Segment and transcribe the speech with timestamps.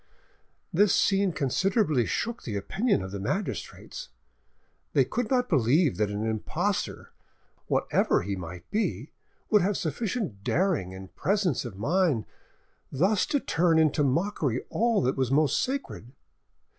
[0.73, 4.09] This scene considerably shook the opinion of the magistrates.
[4.93, 7.11] They could not believe that an impostor,
[7.67, 9.11] whatever he might be,
[9.51, 12.25] would have sufficient daring and presence of mind
[12.91, 16.11] thus to turn into mockery all that was most sacred.